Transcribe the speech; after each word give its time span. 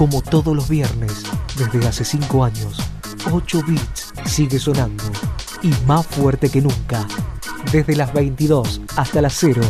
Como 0.00 0.22
todos 0.22 0.56
los 0.56 0.66
viernes, 0.66 1.24
desde 1.58 1.86
hace 1.86 2.06
5 2.06 2.42
años, 2.42 2.78
8 3.30 3.62
bits 3.68 4.14
sigue 4.24 4.58
sonando 4.58 5.04
y 5.62 5.74
más 5.86 6.06
fuerte 6.06 6.48
que 6.48 6.62
nunca. 6.62 7.06
Desde 7.70 7.94
las 7.94 8.10
22 8.14 8.80
hasta 8.96 9.20
las 9.20 9.34
0, 9.34 9.60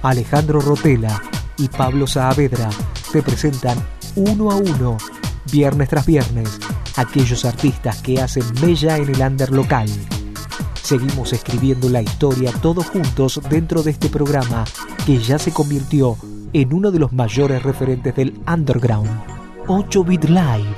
Alejandro 0.00 0.62
Rotela 0.62 1.22
y 1.58 1.68
Pablo 1.68 2.06
Saavedra 2.06 2.70
te 3.12 3.22
presentan 3.22 3.76
uno 4.14 4.50
a 4.50 4.56
uno, 4.56 4.96
viernes 5.52 5.90
tras 5.90 6.06
viernes, 6.06 6.58
aquellos 6.96 7.44
artistas 7.44 8.00
que 8.00 8.22
hacen 8.22 8.46
mella 8.62 8.96
en 8.96 9.10
el 9.10 9.20
under 9.20 9.52
local. 9.52 9.90
Seguimos 10.82 11.34
escribiendo 11.34 11.90
la 11.90 12.00
historia 12.00 12.50
todos 12.62 12.86
juntos 12.86 13.42
dentro 13.50 13.82
de 13.82 13.90
este 13.90 14.08
programa 14.08 14.64
que 15.04 15.18
ya 15.18 15.38
se 15.38 15.52
convirtió 15.52 16.16
en 16.54 16.72
uno 16.72 16.90
de 16.90 16.98
los 16.98 17.12
mayores 17.12 17.62
referentes 17.62 18.16
del 18.16 18.40
underground. 18.50 19.35
8 19.68 20.04
Bit 20.04 20.26
Live, 20.26 20.76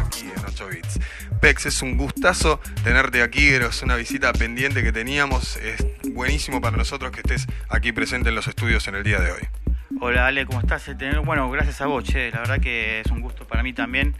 aquí 0.00 0.20
en 0.20 0.44
8 0.44 0.68
bits. 0.68 0.98
Pex, 1.40 1.66
es 1.66 1.80
un 1.82 1.96
gustazo 1.96 2.58
tenerte 2.82 3.22
aquí, 3.22 3.50
es 3.50 3.82
una 3.82 3.94
visita 3.94 4.32
pendiente 4.32 4.82
que 4.82 4.90
teníamos, 4.90 5.58
es 5.58 5.86
buenísimo 6.12 6.60
para 6.60 6.76
nosotros 6.76 7.12
que 7.12 7.20
estés 7.20 7.46
aquí 7.68 7.92
presente 7.92 8.30
en 8.30 8.34
los 8.34 8.48
estudios 8.48 8.88
en 8.88 8.96
el 8.96 9.04
día 9.04 9.20
de 9.20 9.30
hoy. 9.30 9.61
Hola 10.04 10.26
Ale, 10.26 10.46
¿cómo 10.46 10.58
estás? 10.58 10.88
Eh, 10.88 10.96
Bueno, 11.24 11.48
gracias 11.48 11.80
a 11.80 11.86
vos, 11.86 12.02
che. 12.02 12.32
La 12.32 12.40
verdad 12.40 12.58
que 12.58 12.98
es 12.98 13.06
un 13.12 13.20
gusto 13.20 13.46
para 13.46 13.62
mí 13.62 13.72
también 13.72 14.16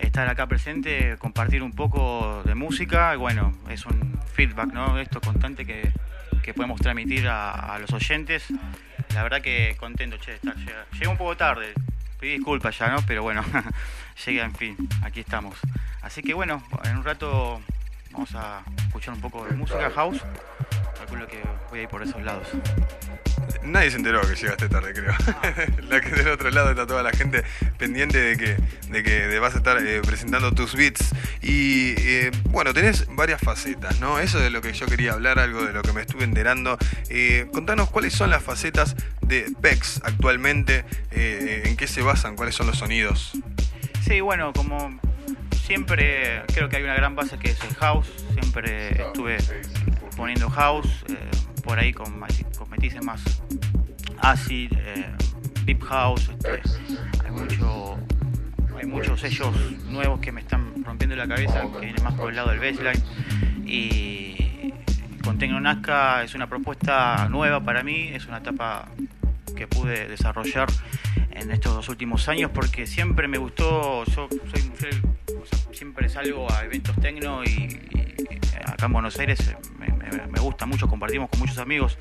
estar 0.00 0.26
acá 0.28 0.48
presente, 0.48 1.16
compartir 1.18 1.62
un 1.62 1.70
poco 1.70 2.42
de 2.44 2.56
música. 2.56 3.14
Bueno, 3.14 3.56
es 3.70 3.86
un 3.86 4.18
feedback, 4.34 4.72
¿no? 4.72 4.98
Esto 4.98 5.20
constante 5.20 5.64
que, 5.64 5.92
que 6.42 6.52
podemos 6.54 6.80
transmitir 6.80 7.28
a, 7.28 7.78
los 7.78 7.92
oyentes. 7.92 8.48
La 9.14 9.22
verdad 9.22 9.42
que 9.42 9.76
contento, 9.78 10.16
che, 10.16 10.32
de 10.32 10.36
estar. 10.38 10.56
Llegué 10.94 11.06
un 11.06 11.16
poco 11.16 11.36
tarde, 11.36 11.72
pedí 12.18 12.32
disculpas 12.32 12.76
ya, 12.76 12.88
¿no? 12.88 12.96
Pero 13.06 13.22
bueno, 13.22 13.44
llegué, 14.26 14.42
en 14.42 14.56
fin, 14.56 14.76
aquí 15.02 15.20
estamos. 15.20 15.56
Así 16.02 16.20
que 16.20 16.34
bueno, 16.34 16.64
en 16.82 16.96
un 16.96 17.04
rato 17.04 17.60
vamos 18.16 18.34
a 18.34 18.62
escuchar 18.86 19.12
un 19.12 19.20
poco 19.20 19.44
de 19.44 19.54
música 19.54 19.90
house. 19.90 20.22
Calculo 20.96 21.26
que 21.26 21.38
voy 21.68 21.80
a 21.80 21.82
ir 21.82 21.88
por 21.88 22.02
esos 22.02 22.22
lados. 22.22 22.48
Nadie 23.62 23.90
se 23.90 23.98
enteró 23.98 24.22
que 24.22 24.34
llegaste 24.34 24.70
tarde, 24.70 24.94
creo. 24.94 25.14
la 25.88 26.00
que 26.00 26.08
del 26.08 26.28
otro 26.28 26.50
lado 26.50 26.70
está 26.70 26.86
toda 26.86 27.02
la 27.02 27.10
gente 27.10 27.44
pendiente 27.76 28.18
de 28.18 28.36
que, 28.38 28.56
de 28.90 29.02
que 29.02 29.38
vas 29.38 29.54
a 29.54 29.58
estar 29.58 29.84
eh, 29.84 30.00
presentando 30.00 30.50
tus 30.52 30.74
beats. 30.74 31.14
Y 31.42 31.90
eh, 31.98 32.30
bueno, 32.48 32.72
tenés 32.72 33.06
varias 33.14 33.42
facetas, 33.42 34.00
¿no? 34.00 34.18
Eso 34.18 34.38
de 34.38 34.48
lo 34.48 34.62
que 34.62 34.72
yo 34.72 34.86
quería 34.86 35.12
hablar, 35.12 35.38
algo 35.38 35.66
de 35.66 35.74
lo 35.74 35.82
que 35.82 35.92
me 35.92 36.00
estuve 36.00 36.24
enterando. 36.24 36.78
Eh, 37.10 37.48
contanos 37.52 37.90
cuáles 37.90 38.14
son 38.14 38.30
las 38.30 38.42
facetas 38.42 38.96
de 39.20 39.52
Pex 39.60 40.00
actualmente, 40.04 40.86
en 41.10 41.76
qué 41.76 41.86
se 41.86 42.00
basan, 42.00 42.34
cuáles 42.34 42.54
son 42.54 42.66
los 42.66 42.78
sonidos. 42.78 43.32
Sí, 44.00 44.20
bueno, 44.20 44.52
como 44.54 44.98
siempre 45.66 46.42
creo 46.54 46.68
que 46.68 46.76
hay 46.76 46.84
una 46.84 46.94
gran 46.94 47.16
base 47.16 47.38
que 47.38 47.50
es 47.50 47.60
el 47.64 47.74
house. 47.74 48.06
Siempre 48.32 49.02
estuve 49.02 49.38
poniendo 50.16 50.48
house, 50.48 51.04
eh, 51.08 51.16
por 51.64 51.78
ahí 51.78 51.92
con, 51.92 52.20
con 52.56 53.04
más 53.04 53.22
acid, 54.20 54.72
eh, 54.76 55.06
deep 55.64 55.82
house. 55.82 56.30
este, 56.30 56.62
hay, 57.24 57.30
mucho, 57.32 57.98
hay 58.78 58.86
muchos 58.86 59.20
sellos 59.20 59.54
nuevos 59.86 60.20
que 60.20 60.30
me 60.30 60.40
están 60.40 60.84
rompiendo 60.84 61.16
la 61.16 61.26
cabeza, 61.26 61.62
que 61.72 61.80
vienen 61.80 62.02
más 62.04 62.14
por 62.14 62.30
el 62.30 62.36
lado 62.36 62.50
del 62.50 62.60
baseline. 62.60 63.02
Y 63.66 64.72
con 65.24 65.38
Tecno 65.38 65.60
Nazca 65.60 66.22
es 66.22 66.36
una 66.36 66.48
propuesta 66.48 67.28
nueva 67.28 67.60
para 67.60 67.82
mí, 67.82 68.10
es 68.14 68.26
una 68.26 68.38
etapa 68.38 68.88
que 69.56 69.66
pude 69.66 70.06
desarrollar 70.06 70.68
en 71.32 71.50
estos 71.50 71.74
dos 71.74 71.88
últimos 71.88 72.28
años 72.28 72.50
porque 72.54 72.86
siempre 72.86 73.26
me 73.26 73.38
gustó, 73.38 74.04
yo 74.04 74.28
soy 74.52 74.62
un 74.62 74.76
siempre 75.72 76.08
salgo 76.08 76.50
a 76.52 76.64
eventos 76.64 76.96
tecno 76.96 77.44
y, 77.44 77.78
acá 78.64 78.86
en 78.86 78.92
Buenos 78.92 79.18
Aires 79.18 79.54
me, 79.78 80.40
gusta 80.40 80.66
mucho, 80.66 80.86
compartimos 80.88 81.28
con 81.30 81.40
muchos 81.40 81.58
amigos, 81.58 81.98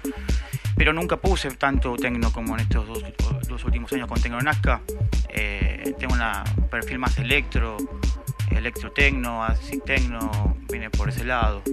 pero 0.75 0.93
nunca 0.93 1.17
puse 1.17 1.49
tanto 1.51 1.95
tecno 1.95 2.31
como 2.31 2.55
en 2.55 2.61
estos 2.61 2.87
dos, 2.87 3.03
dos 3.47 3.65
últimos 3.65 3.91
años 3.93 4.07
con 4.07 4.21
Tecno 4.21 4.39
Nazca. 4.41 4.81
Eh, 5.29 5.95
tengo 5.99 6.13
un 6.13 6.69
perfil 6.69 6.99
más 6.99 7.17
electro, 7.17 7.77
electro 8.51 8.91
tecno, 8.91 9.43
así 9.43 9.79
tecno, 9.85 10.57
viene 10.69 10.89
por 10.89 11.09
ese 11.09 11.23
lado. 11.23 11.63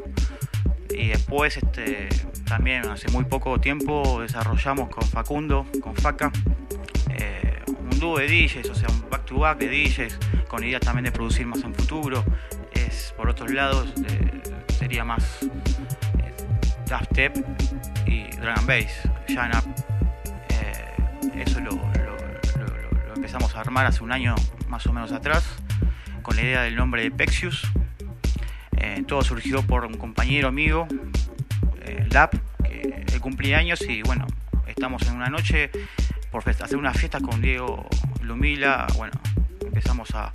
Y 0.90 1.08
después, 1.08 1.56
este, 1.56 2.08
también 2.46 2.86
hace 2.88 3.08
muy 3.10 3.24
poco 3.24 3.58
tiempo 3.60 4.20
desarrollamos 4.20 4.90
con 4.90 5.04
Facundo, 5.04 5.66
con 5.80 5.94
Faca, 5.94 6.30
eh, 7.10 7.51
de 8.02 8.26
DJs, 8.26 8.68
o 8.68 8.74
sea, 8.74 8.88
un 8.88 9.08
back 9.08 9.24
to 9.26 9.38
back 9.38 9.58
de 9.58 9.68
DJs, 9.68 10.18
con 10.48 10.64
idea 10.64 10.80
también 10.80 11.04
de 11.04 11.12
producir 11.12 11.46
más 11.46 11.62
en 11.62 11.72
futuro. 11.72 12.24
Es 12.72 13.14
por 13.16 13.28
otros 13.28 13.52
lados, 13.52 13.94
eh, 14.08 14.42
sería 14.76 15.04
más 15.04 15.42
eh, 15.44 16.34
dubstep 16.90 17.36
y 18.04 18.24
drum 18.36 18.54
and 18.56 18.66
bass, 18.66 19.08
up. 19.56 19.74
Eh, 20.48 21.42
eso 21.42 21.60
lo, 21.60 21.70
empezamos 23.14 23.54
a 23.54 23.60
armar 23.60 23.86
hace 23.86 24.02
un 24.02 24.10
año 24.10 24.34
más 24.66 24.84
o 24.88 24.92
menos 24.92 25.12
atrás, 25.12 25.44
con 26.22 26.34
la 26.34 26.42
idea 26.42 26.62
del 26.62 26.74
nombre 26.74 27.04
de 27.04 27.10
Pexius. 27.12 27.70
Todo 29.06 29.22
surgió 29.22 29.62
por 29.62 29.84
un 29.84 29.94
compañero 29.94 30.48
amigo, 30.48 30.88
Lap, 32.10 32.34
que 32.62 33.20
cumplía 33.20 33.58
años 33.58 33.80
y 33.82 34.02
bueno, 34.02 34.26
estamos 34.66 35.02
en 35.06 35.16
una 35.16 35.28
noche 35.28 35.70
por 36.32 36.42
hacer 36.48 36.76
una 36.76 36.92
fiesta 36.94 37.20
con 37.20 37.40
Diego 37.42 37.86
Lumila, 38.22 38.86
bueno, 38.96 39.12
empezamos 39.64 40.10
a, 40.14 40.30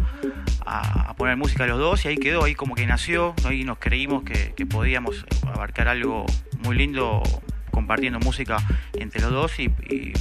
a- 0.66 1.14
poner 1.18 1.36
música 1.36 1.66
los 1.66 1.80
dos 1.80 2.06
y 2.06 2.10
ahí 2.10 2.18
quedó, 2.18 2.44
ahí 2.44 2.54
como 2.56 2.76
que 2.76 2.86
nació, 2.86 3.34
ahí 3.46 3.64
nos 3.64 3.80
creímos 3.80 4.24
que, 4.24 4.54
podíamos 4.68 5.26
abarcar 5.48 5.88
algo 5.88 6.26
muy 6.60 6.78
lindo 6.78 7.24
compartiendo 7.72 8.20
música 8.20 8.58
entre 8.94 9.22
los 9.22 9.32
dos 9.32 9.60
y, 9.60 9.70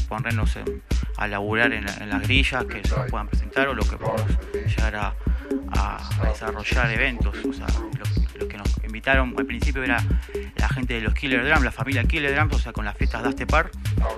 ponernos 0.09 0.57
en- 0.57 0.83
a 1.19 1.29
laburar 1.29 1.73
en, 1.73 1.87
en 2.01 2.09
las 2.11 2.23
grillas 2.23 2.65
que 2.65 2.83
se 2.87 2.97
nos 2.97 3.11
puedan 3.11 3.29
presentar 3.29 3.69
o 3.69 3.75
lo 3.75 3.83
que 3.83 3.97
podamos 3.97 4.23
llegar 4.55 4.97
a, 4.97 5.15
desarrollar 6.25 6.91
eventos. 6.93 7.37
O 7.45 7.53
sea, 7.53 7.67
lo, 7.69 7.81
lo 7.81 7.91
que 7.91 8.21
nos 8.21 8.26
invitaron 8.97 9.35
al 9.37 9.45
principio 9.45 9.85
era 9.85 10.03
la 10.57 10.69
gente 10.71 10.95
de 10.95 11.03
los 11.03 11.13
Killer 11.13 11.45
Drums, 11.45 11.63
la 11.63 11.71
familia 11.71 12.03
Killer 12.05 12.35
Drums, 12.35 12.55
o 12.55 12.59
sea, 12.59 12.73
con 12.73 12.87
las 12.87 12.97
fiestas 12.97 13.23
de 13.23 13.29
Astepar. 13.29 13.71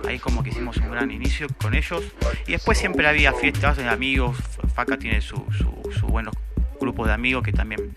Ahí 0.06 0.20
como 0.20 0.44
que 0.44 0.50
hicimos 0.50 0.76
un 0.76 0.92
gran 0.92 1.10
inicio 1.10 1.48
con 1.60 1.74
ellos. 1.74 2.04
Y 2.46 2.52
después 2.52 2.78
siempre 2.78 3.08
había 3.08 3.32
fiestas 3.32 3.76
de 3.76 3.88
amigos. 3.88 4.38
Faca 4.72 4.96
tiene 4.96 5.20
su, 5.20 5.44
su, 5.50 5.90
su 5.98 6.06
buenos 6.06 6.32
grupos 6.80 7.08
de 7.08 7.12
amigos 7.12 7.42
que 7.42 7.52
también 7.52 7.96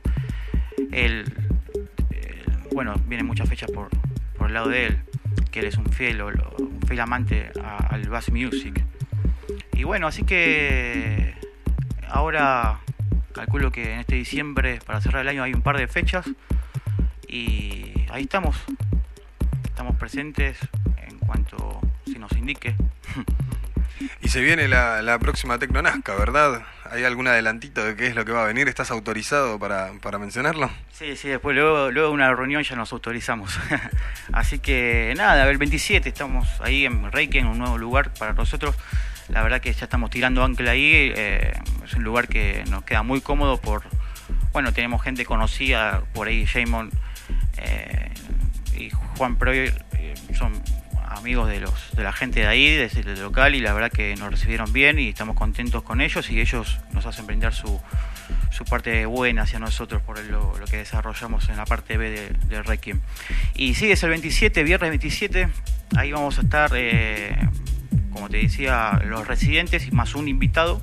él, 0.92 1.32
él, 2.10 2.44
bueno, 2.74 2.96
vienen 3.06 3.28
muchas 3.28 3.48
fechas 3.48 3.70
por, 3.70 3.90
por 4.36 4.48
el 4.48 4.56
lado 4.56 4.70
de 4.70 4.88
él, 4.88 5.00
que 5.52 5.60
él 5.60 5.68
es 5.68 5.78
un 5.78 5.86
fiel, 5.86 6.20
un 6.24 6.82
fiel 6.88 7.00
amante 7.00 7.52
al 7.64 8.10
bass 8.10 8.32
music. 8.32 8.84
Y 9.74 9.84
bueno, 9.84 10.08
así 10.08 10.24
que 10.24 11.36
ahora 12.10 12.80
calculo 13.34 13.72
que 13.72 13.94
en 13.94 14.00
este 14.00 14.16
diciembre, 14.16 14.80
para 14.84 15.00
cerrar 15.00 15.22
el 15.22 15.28
año, 15.28 15.44
hay 15.44 15.54
un 15.54 15.62
par 15.62 15.78
de 15.78 15.88
fechas 15.88 16.26
y 17.32 18.06
ahí 18.12 18.24
estamos. 18.24 18.58
Estamos 19.64 19.96
presentes 19.96 20.58
en 21.08 21.18
cuanto 21.20 21.80
se 22.06 22.20
nos 22.20 22.32
indique. 22.34 22.76
Y 24.22 24.30
se 24.30 24.42
viene 24.42 24.68
la, 24.68 25.02
la 25.02 25.18
próxima 25.18 25.58
Tecnonazca, 25.58 26.14
¿verdad? 26.16 26.64
¿Hay 26.92 27.04
algún 27.04 27.28
adelantito 27.28 27.84
de 27.84 27.96
qué 27.96 28.08
es 28.08 28.16
lo 28.16 28.26
que 28.26 28.32
va 28.32 28.44
a 28.44 28.48
venir? 28.48 28.68
¿Estás 28.68 28.92
autorizado 28.92 29.58
para, 29.60 29.92
para 30.02 30.20
mencionarlo? 30.20 30.70
Sí, 30.92 31.16
sí, 31.16 31.30
después 31.30 31.56
luego, 31.56 31.92
luego 31.92 32.10
de 32.10 32.14
una 32.14 32.34
reunión 32.34 32.64
ya 32.64 32.76
nos 32.76 32.92
autorizamos. 32.92 33.58
Así 34.34 34.60
que 34.60 35.14
nada, 35.16 35.50
el 35.50 35.58
27 35.58 36.10
estamos 36.10 36.48
ahí 36.62 36.86
en 36.86 37.12
Reiki, 37.12 37.38
en 37.38 37.48
un 37.48 37.60
nuevo 37.60 37.78
lugar 37.78 38.14
para 38.14 38.34
nosotros. 38.34 38.76
La 39.30 39.42
verdad 39.42 39.62
que 39.62 39.72
ya 39.72 39.86
estamos 39.86 40.10
tirando 40.10 40.44
ancla 40.44 40.72
ahí. 40.72 41.14
eh, 41.16 41.54
es 41.86 41.94
un 41.94 42.04
lugar 42.04 42.28
que 42.28 42.64
nos 42.70 42.84
queda 42.84 43.04
muy 43.04 43.22
cómodo 43.22 43.58
por... 43.58 43.84
Bueno, 44.52 44.74
tenemos 44.74 45.02
gente 45.02 45.26
conocida 45.26 46.02
por 46.14 46.28
ahí, 46.28 46.46
Jamon 46.46 46.92
eh, 47.58 48.10
y 48.78 48.90
Juan 49.18 49.36
Proy 49.38 49.58
eh, 49.58 50.14
son 50.34 50.54
amigos 51.08 51.50
de 51.50 51.60
los 51.60 51.96
de 51.96 52.04
la 52.04 52.14
gente 52.14 52.42
de 52.42 52.48
ahí, 52.48 52.76
desde 52.76 53.02
el 53.02 53.20
local, 53.22 53.54
y 53.56 53.60
la 53.60 53.74
verdad 53.74 53.92
que 53.92 54.16
nos 54.16 54.32
recibieron 54.32 54.72
bien 54.72 54.98
y 54.98 55.10
estamos 55.10 55.36
contentos 55.36 55.84
con 55.84 56.02
ellos 56.02 56.30
y 56.30 56.40
ellos 56.40 56.80
nos 56.94 57.06
hacen 57.06 57.28
brindar 57.28 57.54
su, 57.54 57.80
su 58.50 58.64
parte 58.66 59.06
buena 59.06 59.44
hacia 59.44 59.60
nosotros 59.60 60.02
por 60.02 60.20
lo, 60.24 60.54
que 60.70 60.78
desarrollamos 60.78 61.50
en 61.50 61.58
la 61.58 61.66
parte 61.66 61.98
B 61.98 62.10
de, 62.10 62.30
del 62.48 62.64
Requiem. 62.64 63.02
Y 63.56 63.74
sí, 63.76 63.92
es 63.92 64.02
el 64.04 64.10
27, 64.10 64.64
viernes 64.64 64.90
27, 64.90 65.50
ahí 65.98 66.12
vamos 66.12 66.38
a 66.38 66.42
estar 66.42 66.72
eh, 66.76 67.36
como 68.12 68.30
te 68.30 68.38
decía, 68.38 69.02
los 69.06 69.28
residentes 69.28 69.88
y 69.88 69.92
más 69.92 70.16
un 70.16 70.28
invitado. 70.28 70.82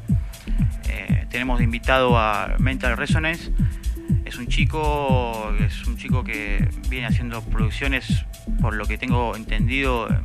Tenemos 1.31 1.59
de 1.59 1.65
invitado 1.65 2.19
a 2.19 2.57
Mental 2.59 2.97
Resonance. 2.97 3.53
Es 4.29 4.37
un 4.37 4.47
chico, 4.47 5.55
es 5.59 5.87
un 5.87 5.97
chico 5.97 6.23
que 6.23 6.69
viene 6.91 7.07
haciendo 7.07 7.41
producciones, 7.41 8.27
por 8.61 8.75
lo 8.75 8.85
que 8.85 8.99
tengo 8.99 9.35
entendido, 9.35 10.07
eh, 10.07 10.21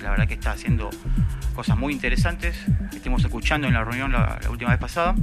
la 0.00 0.10
verdad 0.10 0.28
que 0.28 0.34
está 0.34 0.52
haciendo 0.52 0.90
cosas 1.56 1.76
muy 1.76 1.92
interesantes. 1.92 2.64
Estuvimos 2.92 3.24
escuchando 3.24 3.66
en 3.66 3.74
la 3.74 3.82
reunión 3.82 4.12
la, 4.12 4.38
última 4.48 4.70
vez 4.70 4.78
pasada. 4.78 5.16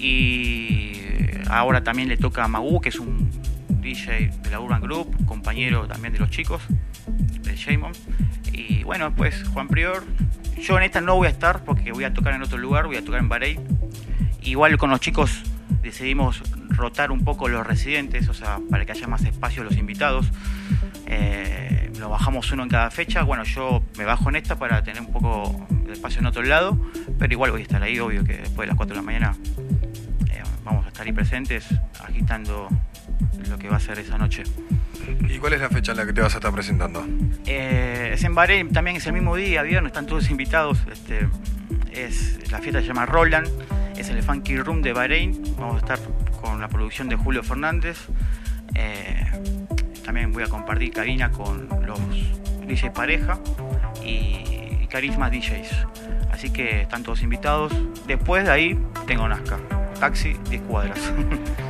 Y 0.00 0.94
ahora 1.50 1.84
también 1.84 2.08
le 2.08 2.16
toca 2.16 2.44
a 2.44 2.48
Magu, 2.48 2.80
que 2.80 2.88
es 2.88 2.98
un 2.98 3.30
DJ 3.82 4.30
de 4.42 4.50
la 4.50 4.58
Urban 4.58 4.80
Group, 4.80 5.26
compañero 5.26 5.86
también 5.86 6.14
de 6.14 6.20
los 6.20 6.30
chicos, 6.30 6.62
de 7.06 7.54
Jamon. 7.54 7.92
Y 8.50 8.82
bueno, 8.84 9.14
pues 9.14 9.46
Juan 9.50 9.68
Prior. 9.68 10.04
Yo 10.58 10.78
en 10.78 10.84
esta 10.84 11.02
no 11.02 11.16
voy 11.16 11.26
a 11.26 11.30
estar 11.30 11.64
porque 11.64 11.92
voy 11.92 12.04
a 12.04 12.14
tocar 12.14 12.32
en 12.32 12.40
otro 12.40 12.56
lugar, 12.56 12.86
voy 12.86 12.96
a 12.96 13.04
tocar 13.04 13.20
en 13.20 13.28
Bahrein. 13.28 13.60
Igual 14.40 14.78
con 14.78 14.88
los 14.88 15.00
chicos 15.00 15.44
decidimos 15.88 16.42
rotar 16.68 17.10
un 17.10 17.24
poco 17.24 17.48
los 17.48 17.66
residentes, 17.66 18.28
o 18.28 18.34
sea, 18.34 18.58
para 18.70 18.84
que 18.84 18.92
haya 18.92 19.06
más 19.06 19.24
espacio 19.24 19.64
los 19.64 19.76
invitados. 19.76 20.30
Eh, 21.06 21.90
lo 21.98 22.10
bajamos 22.10 22.52
uno 22.52 22.62
en 22.62 22.68
cada 22.68 22.90
fecha. 22.90 23.22
Bueno, 23.22 23.44
yo 23.44 23.82
me 23.96 24.04
bajo 24.04 24.28
en 24.28 24.36
esta 24.36 24.58
para 24.58 24.82
tener 24.84 25.00
un 25.00 25.10
poco 25.10 25.66
de 25.70 25.92
espacio 25.94 26.20
en 26.20 26.26
otro 26.26 26.42
lado, 26.42 26.78
pero 27.18 27.32
igual 27.32 27.50
voy 27.50 27.60
a 27.60 27.62
estar 27.62 27.82
ahí, 27.82 27.98
obvio 27.98 28.22
que 28.22 28.36
después 28.36 28.66
de 28.66 28.66
las 28.66 28.76
4 28.76 28.94
de 28.94 29.00
la 29.00 29.02
mañana 29.02 29.36
eh, 30.30 30.42
vamos 30.64 30.84
a 30.84 30.88
estar 30.88 31.06
ahí 31.06 31.12
presentes, 31.12 31.66
agitando 32.04 32.68
lo 33.48 33.58
que 33.58 33.68
va 33.68 33.76
a 33.76 33.80
ser 33.80 33.98
esa 33.98 34.18
noche. 34.18 34.42
¿Y 35.26 35.38
cuál 35.38 35.54
es 35.54 35.60
la 35.60 35.70
fecha 35.70 35.92
en 35.92 35.98
la 35.98 36.06
que 36.06 36.12
te 36.12 36.20
vas 36.20 36.34
a 36.34 36.38
estar 36.38 36.52
presentando? 36.52 37.06
Eh, 37.46 38.10
es 38.12 38.24
en 38.24 38.34
Bahrein, 38.34 38.72
también 38.72 38.98
es 38.98 39.06
el 39.06 39.14
mismo 39.14 39.34
día, 39.36 39.62
viernes, 39.62 39.90
están 39.90 40.06
todos 40.06 40.30
invitados. 40.30 40.78
Este, 40.92 41.26
es, 41.92 42.50
la 42.52 42.58
fiesta 42.58 42.80
se 42.82 42.86
llama 42.86 43.06
Roland, 43.06 43.48
es 43.98 44.08
el 44.08 44.22
Funky 44.22 44.56
Room 44.58 44.80
de 44.80 44.92
Bahrein. 44.92 45.42
Vamos 45.58 45.74
a 45.74 45.78
estar 45.78 45.98
con 46.40 46.60
la 46.60 46.68
producción 46.68 47.08
de 47.08 47.16
Julio 47.16 47.42
Fernández. 47.42 48.06
Eh, 48.74 49.26
también 50.04 50.32
voy 50.32 50.44
a 50.44 50.46
compartir 50.46 50.92
cabina 50.92 51.30
con 51.30 51.68
los 51.84 51.98
DJs 52.66 52.92
pareja 52.94 53.38
y 54.04 54.86
Carisma 54.86 55.28
DJs. 55.30 55.86
Así 56.30 56.50
que 56.50 56.82
están 56.82 57.02
todos 57.02 57.22
invitados. 57.22 57.72
Después 58.06 58.44
de 58.44 58.50
ahí 58.50 58.78
tengo 59.06 59.28
Nazca 59.28 59.58
taxi 59.98 60.36
10 60.48 60.62
cuadras. 60.62 60.98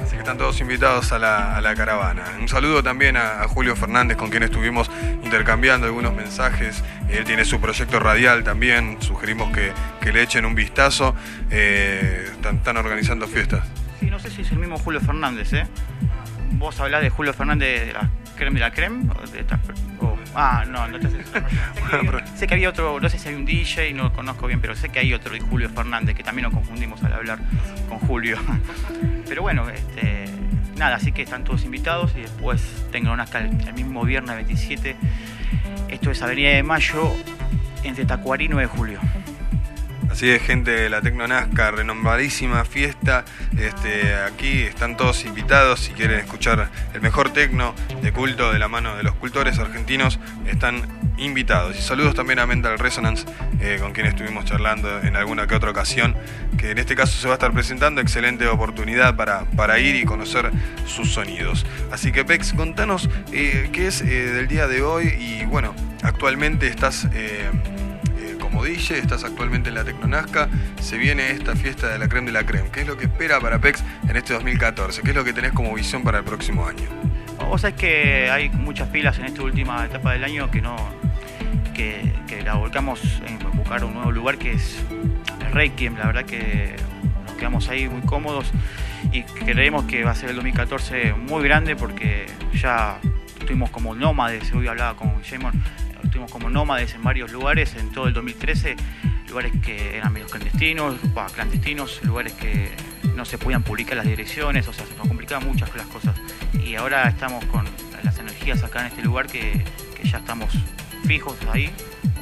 Así 0.02 0.12
que 0.12 0.19
están 0.19 0.38
todos 0.38 0.60
invitados 0.60 1.12
a 1.12 1.19
la, 1.19 1.75
caravana. 1.75 2.25
Un 2.40 2.49
saludo 2.49 2.82
también 2.82 3.16
a, 3.16 3.46
Julio 3.49 3.76
Fernández, 3.76 4.16
con 4.16 4.31
quien 4.31 4.43
estuvimos 4.43 4.90
intercambiando 5.25 5.87
algunos 5.87 6.14
mensajes. 6.14 6.82
Él 7.08 7.25
tiene 7.25 7.44
su 7.44 7.60
proyecto 7.60 7.99
radial 8.00 8.44
también, 8.44 8.99
sugerimos 9.00 9.50
que, 9.52 9.72
le 10.10 10.22
echen 10.22 10.44
un 10.44 10.55
vistazo. 10.55 11.14
Eh, 11.50 12.31
están, 12.43 12.76
organizando 12.76 13.26
fiestas. 13.26 13.66
Sí, 14.00 14.06
no 14.06 14.19
sé 14.19 14.31
si 14.31 14.43
es 14.43 14.52
el 14.52 14.58
mismo 14.58 14.78
Julio 14.78 15.00
Fernández, 15.00 15.52
¿eh? 15.52 15.66
Vos 16.52 16.81
hablás 16.81 17.02
de 17.02 17.10
Julio 17.10 17.34
Fernández 17.34 17.87
de 17.87 17.93
la 17.93 18.10
creme 18.37 18.55
de 18.55 18.60
la 18.60 18.72
creme, 18.72 19.05
de 19.32 19.44
Ah, 20.40 20.64
no, 20.64 20.87
no 20.87 21.00
te 21.00 21.11
sé. 21.11 21.19
sé, 22.37 22.46
que 22.46 22.55
había, 22.55 22.69
otro, 22.69 23.00
no 23.00 23.08
sé 23.08 23.19
si 23.19 23.29
hay 23.29 23.35
un 23.35 23.44
DJ, 23.44 23.93
no 23.93 24.05
lo 24.05 24.12
conozco 24.12 24.46
bien, 24.46 24.61
pero 24.61 24.76
sé 24.76 24.88
que 24.88 25.00
hay 25.00 25.12
otro, 25.12 25.35
Julio 25.50 25.69
Fernández, 25.69 26.14
que 26.14 26.23
también 26.23 26.44
nos 26.44 26.55
confundimos 26.55 27.02
al 27.02 27.12
hablar 27.12 27.40
con 27.88 27.99
Julio. 27.99 28.38
Pero 29.29 29.43
bueno, 29.43 29.69
este, 29.69 30.26
nada, 30.76 30.94
así 30.94 31.11
que 31.11 31.23
están 31.23 31.43
todos 31.43 31.64
invitados 31.64 32.12
y 32.17 32.20
después 32.20 32.87
tengo 32.93 33.12
una 33.12 33.25
el 33.25 33.73
mismo 33.75 34.05
viernes 34.05 34.37
27. 34.37 34.94
Esto 35.88 36.11
es 36.12 36.23
Avenida 36.23 36.50
de 36.50 36.62
Mayo, 36.62 37.12
entre 37.82 38.05
Tacuarí 38.05 38.44
y 38.44 38.49
9 38.49 38.70
de 38.70 38.79
julio. 38.79 39.00
Así 40.19 40.31
es, 40.31 40.43
gente 40.43 40.73
de 40.73 40.91
la 40.91 41.00
Tecnonazca, 41.00 41.70
renombradísima 41.70 42.65
fiesta. 42.65 43.25
Este, 43.56 44.17
aquí 44.17 44.62
están 44.62 44.97
todos 44.97 45.25
invitados. 45.25 45.79
Si 45.79 45.93
quieren 45.93 46.19
escuchar 46.19 46.70
el 46.93 47.00
mejor 47.00 47.32
tecno 47.32 47.73
de 48.03 48.12
culto 48.12 48.53
de 48.53 48.59
la 48.59 48.67
mano 48.67 48.97
de 48.97 49.05
los 49.05 49.15
cultores 49.15 49.61
argentinos, 49.61 50.19
están 50.44 50.82
invitados. 51.19 51.79
Y 51.79 51.82
saludos 51.82 52.17
también 52.17 52.41
a 52.41 52.47
Mental 52.47 52.81
Resonance, 52.81 53.26
eh, 53.61 53.76
con 53.81 53.93
quien 53.93 54.09
estuvimos 54.09 54.44
charlando 54.44 55.03
en 55.03 55.15
alguna 55.15 55.47
que 55.47 55.55
otra 55.55 55.70
ocasión, 55.70 56.17
que 56.56 56.73
en 56.73 56.79
este 56.79 56.97
caso 56.97 57.17
se 57.17 57.29
va 57.29 57.35
a 57.35 57.37
estar 57.37 57.53
presentando. 57.53 58.00
Excelente 58.00 58.44
oportunidad 58.49 59.15
para, 59.15 59.44
para 59.53 59.79
ir 59.79 59.94
y 59.94 60.05
conocer 60.05 60.50
sus 60.85 61.12
sonidos. 61.12 61.65
Así 61.93 62.11
que, 62.11 62.25
Pex, 62.25 62.55
contanos 62.55 63.09
eh, 63.31 63.70
qué 63.73 63.87
es 63.87 64.00
eh, 64.00 64.32
del 64.32 64.49
día 64.49 64.67
de 64.67 64.82
hoy 64.82 65.15
y 65.17 65.44
bueno, 65.44 65.76
actualmente 66.03 66.67
estás 66.67 67.06
como 68.58 68.66
DJ, 68.66 68.99
estás 68.99 69.22
actualmente 69.22 69.69
en 69.69 69.76
la 69.76 69.84
Tecnonazca, 69.84 70.49
se 70.81 70.99
viene 70.99 71.31
esta 71.31 71.55
fiesta 71.55 71.90
de 71.90 71.99
la 71.99 72.08
creme 72.08 72.26
de 72.26 72.32
la 72.32 72.44
creme. 72.44 72.70
¿Qué 72.70 72.81
es 72.81 72.88
lo 72.88 72.96
que 72.96 73.05
espera 73.05 73.38
para 73.38 73.60
PEX 73.60 73.84
en 74.08 74.16
este 74.16 74.32
2014? 74.34 75.02
¿Qué 75.02 75.10
es 75.10 75.14
lo 75.14 75.22
que 75.22 75.32
tenés 75.32 75.52
como 75.52 75.72
visión 75.75 76.02
para 76.02 76.19
el 76.19 76.25
próximo 76.25 76.66
año? 76.66 76.88
Vos 77.38 77.60
sabés 77.60 77.76
que 77.76 78.28
hay 78.32 78.49
muchas 78.49 78.88
pilas 78.88 79.16
en 79.20 79.26
esta 79.26 79.43
última 79.43 79.84
etapa 79.87 80.12
del 80.12 80.25
año 80.25 80.50
que 80.50 80.60
no 80.60 80.76
que, 81.72 82.43
la 82.44 82.55
volcamos 82.55 83.00
en 83.26 83.38
buscar 83.56 83.84
un 83.84 83.94
nuevo 83.94 84.10
lugar 84.10 84.38
que 84.38 84.52
es 84.55 84.82
Reiki. 85.52 85.90
La 85.90 86.06
verdad 86.06 86.25
que 86.25 86.75
nos 87.26 87.37
quedamos 87.37 87.69
ahí 87.69 87.88
muy 87.88 88.00
cómodos 88.02 88.50
y 89.12 89.22
creemos 89.22 89.84
que 89.84 90.02
va 90.02 90.10
a 90.10 90.14
ser 90.16 90.31
el 90.31 90.34
2014 90.37 91.12
muy 91.12 91.44
grande 91.44 91.76
porque 91.76 92.26
ya 92.55 92.99
estuvimos 93.38 93.70
como 93.70 93.94
nómades, 93.94 94.52
hoy 94.52 94.66
hablaba 94.66 94.96
con 94.96 95.22
Jamon, 95.22 95.52
estuvimos 96.08 96.32
como 96.32 96.49
nómades 96.49 96.94
en 96.94 97.02
varios 97.02 97.31
lugares 97.31 97.75
en 97.76 97.90
todo 97.93 98.06
el 98.06 98.14
2013, 98.14 98.76
lugares 99.28 99.52
que 99.62 99.99
eran 99.99 100.12
medio 100.12 100.26
clandestinos, 100.26 100.96
clandestinos, 101.34 102.02
lugares 102.02 102.32
que 102.32 102.70
no 103.14 103.25
se 103.26 103.37
podían 103.37 103.62
publicar 103.62 103.96
las 103.96 104.06
direcciones, 104.06 104.66
o 104.69 104.72
sea, 104.72 104.87
se 104.87 104.94
nos 104.96 105.06
complicaban 105.06 105.46
muchas 105.46 105.75
las 105.76 105.87
cosas. 105.87 106.16
Y 106.64 106.76
ahora 106.76 107.08
estamos 107.08 107.44
con 107.46 107.66
las 108.02 108.19
energías 108.19 108.62
acá 108.62 108.81
en 108.81 108.87
este 108.87 109.02
lugar 109.02 109.26
que, 109.26 109.64
ya 110.02 110.19
estamos 110.19 110.50
fijos 111.05 111.37
ahí, 111.52 111.70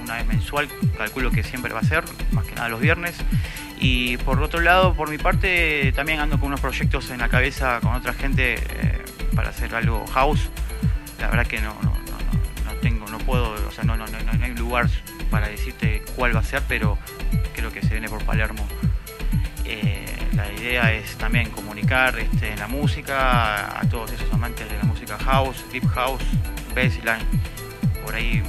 una 0.02 0.16
vez 0.16 0.26
mensual, 0.26 0.68
calculo 0.98 1.30
que 1.30 1.44
siempre 1.44 1.72
va 1.72 1.80
a 1.80 1.84
ser, 1.84 2.02
más 2.32 2.44
que 2.44 2.54
nada 2.56 2.68
los 2.68 2.80
viernes. 2.80 3.14
Y 3.78 4.16
por 4.18 4.42
otro 4.42 4.60
lado, 4.60 4.94
por 4.94 5.10
mi 5.10 5.18
parte, 5.18 5.92
también 5.94 6.18
ando 6.18 6.38
con 6.40 6.48
unos 6.48 6.60
proyectos 6.60 7.10
en 7.10 7.18
la 7.18 7.28
cabeza 7.28 7.78
con 7.80 7.92
otra 7.94 8.14
gente 8.14 8.54
eh, 8.54 9.04
para 9.34 9.50
hacer 9.50 9.74
algo 9.74 10.04
house. 10.08 10.48
La 11.20 11.28
verdad 11.28 11.46
que 11.46 11.60
no 11.60 11.76
puedo, 13.26 13.52
o 13.52 13.72
sea, 13.72 13.84
no, 13.84 13.96
no, 13.96 14.06
no, 14.06 14.18
no 14.20 14.44
hay 14.44 14.54
lugar 14.54 14.88
para 15.30 15.48
decirte 15.48 16.02
cuál 16.14 16.34
va 16.34 16.40
a 16.40 16.44
ser, 16.44 16.62
pero 16.68 16.96
creo 17.54 17.72
que 17.72 17.82
se 17.82 17.88
viene 17.88 18.08
por 18.08 18.24
Palermo. 18.24 18.66
Eh, 19.64 20.06
la 20.34 20.52
idea 20.52 20.92
es 20.92 21.16
también 21.16 21.50
comunicar 21.50 22.16
este, 22.18 22.56
la 22.56 22.68
música 22.68 23.80
a 23.80 23.88
todos 23.88 24.12
esos 24.12 24.32
amantes 24.32 24.70
de 24.70 24.78
la 24.78 24.84
música 24.84 25.18
house, 25.18 25.64
deep 25.72 25.86
house, 25.88 26.22
bassline. 26.74 27.26
Por 28.04 28.14
ahí 28.14 28.42